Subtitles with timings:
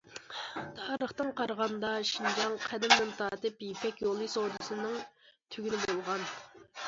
[0.77, 4.97] تارىختىن قارىغاندا، شىنجاڭ قەدىمدىن تارتىپ يىپەك يولى سودىسىنىڭ
[5.57, 6.27] تۈگۈنى بولغان.